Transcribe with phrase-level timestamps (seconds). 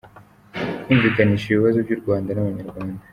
[0.83, 3.03] –Kumvikanisha ibibazo by’u Rwanda n’abanyarwanda;